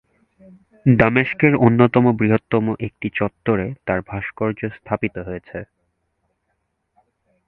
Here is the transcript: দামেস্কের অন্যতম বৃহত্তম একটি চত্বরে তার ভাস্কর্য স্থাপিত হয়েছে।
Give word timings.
দামেস্কের 0.85 1.53
অন্যতম 1.57 2.05
বৃহত্তম 2.11 2.65
একটি 2.79 3.07
চত্বরে 3.15 3.67
তার 3.85 3.99
ভাস্কর্য 4.01 4.59
স্থাপিত 4.77 5.15
হয়েছে। 5.17 5.59